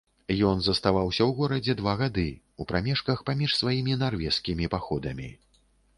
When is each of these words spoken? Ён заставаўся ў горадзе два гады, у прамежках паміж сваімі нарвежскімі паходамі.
Ён 0.51 0.61
заставаўся 0.67 1.23
ў 1.25 1.31
горадзе 1.39 1.75
два 1.83 1.93
гады, 2.01 2.25
у 2.65 2.69
прамежках 2.71 3.21
паміж 3.29 3.51
сваімі 3.61 3.99
нарвежскімі 4.05 4.65
паходамі. 4.77 5.29